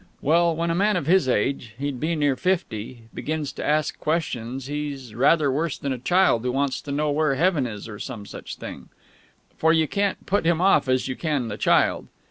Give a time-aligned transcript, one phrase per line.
[0.19, 4.65] Well, when a man of his age he'd be near fifty begins to ask questions,
[4.65, 8.25] he's rather worse than a child who wants to know where Heaven is or some
[8.25, 8.89] such thing
[9.59, 12.07] for you can't put him off as you can the child.